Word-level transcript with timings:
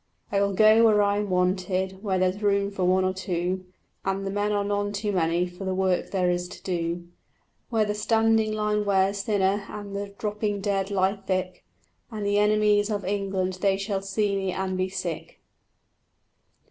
"I 0.31 0.41
will 0.41 0.53
go 0.55 0.83
where 0.83 1.03
I 1.03 1.17
am 1.17 1.29
wanted, 1.29 2.01
where 2.01 2.17
there's 2.17 2.41
room 2.41 2.71
for 2.71 2.83
one 2.85 3.03
or 3.05 3.13
two, 3.13 3.67
And 4.03 4.25
the 4.25 4.31
men 4.31 4.51
are 4.51 4.63
none 4.63 4.93
too 4.93 5.11
many 5.11 5.45
for 5.45 5.63
the 5.63 5.75
work 5.75 6.09
there 6.09 6.27
is 6.31 6.47
to 6.47 6.63
do; 6.63 7.07
Where 7.69 7.85
the 7.85 7.93
standing 7.93 8.51
line 8.51 8.83
wears 8.83 9.21
thinner 9.21 9.63
and 9.69 9.95
the 9.95 10.07
dropping 10.17 10.59
dead 10.59 10.89
lie 10.89 11.17
thick; 11.17 11.63
And 12.09 12.25
the 12.25 12.39
enemies 12.39 12.89
of 12.89 13.05
England 13.05 13.59
they 13.61 13.77
shall 13.77 14.01
see 14.01 14.35
me 14.35 14.51
and 14.51 14.75
be 14.75 14.89
sick." 14.89 15.39